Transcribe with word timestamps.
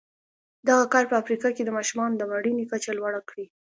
دغه 0.67 0.85
کار 0.93 1.03
په 1.11 1.15
افریقا 1.21 1.49
کې 1.55 1.63
د 1.65 1.69
ماشومانو 1.77 2.15
د 2.17 2.23
مړینې 2.31 2.65
کچه 2.71 2.91
لوړه 2.97 3.21
کړې. 3.29 3.45